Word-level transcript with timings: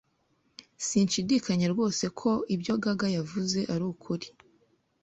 Sinshidikanya 0.87 1.67
rwose 1.73 2.05
ko 2.19 2.29
ibyo 2.55 2.73
Gaga 2.83 3.07
yavuze 3.17 3.59
ari 3.73 3.83
ukuri. 3.91 4.27